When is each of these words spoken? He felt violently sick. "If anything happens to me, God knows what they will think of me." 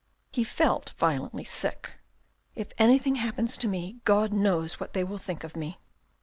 He 0.31 0.43
felt 0.43 0.95
violently 0.97 1.43
sick. 1.43 1.91
"If 2.55 2.71
anything 2.79 3.17
happens 3.17 3.55
to 3.57 3.67
me, 3.67 3.97
God 4.03 4.33
knows 4.33 4.79
what 4.79 4.93
they 4.93 5.03
will 5.03 5.19
think 5.19 5.43
of 5.43 5.55
me." 5.55 5.77